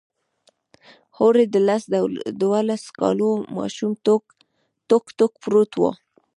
هورې 1.17 1.43
د 1.53 1.55
لس 1.67 1.83
دولسو 2.41 2.89
کالو 2.99 3.31
ماشوم 3.55 3.91
ټوک 4.89 5.03
ټوک 5.17 5.33
پروت 5.43 5.71
و. 5.77 5.81